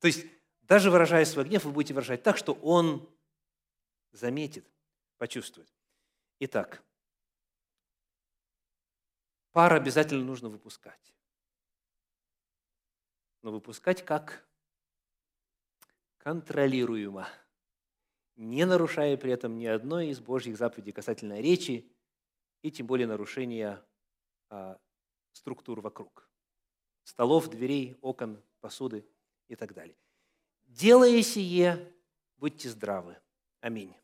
[0.00, 0.26] то есть
[0.62, 3.08] даже выражая свой гнев, вы будете выражать так, что он
[4.12, 4.66] заметит,
[5.18, 5.73] почувствует.
[6.46, 6.84] Итак,
[9.52, 11.14] пар обязательно нужно выпускать.
[13.40, 14.46] Но выпускать как?
[16.18, 17.26] Контролируемо,
[18.36, 21.90] не нарушая при этом ни одной из Божьих заповедей касательно речи
[22.60, 23.82] и тем более нарушения
[24.50, 24.78] а,
[25.32, 26.28] структур вокруг.
[27.04, 29.08] Столов, дверей, окон, посуды
[29.48, 29.96] и так далее.
[30.64, 31.90] Делая сие,
[32.36, 33.16] будьте здравы.
[33.60, 33.96] Аминь.